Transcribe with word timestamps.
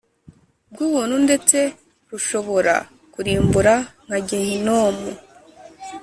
bw 0.71 0.77
umuntu 0.87 1.15
ndetse 1.25 1.57
rushobora 2.09 2.75
kurimbura 3.13 3.73
nka 4.05 4.19
Gehinomu 4.27 5.09